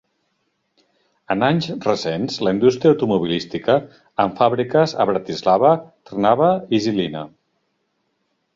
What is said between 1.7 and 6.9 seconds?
recents la indústria automobilística, amb fàbriques a Bratislava, Trnava i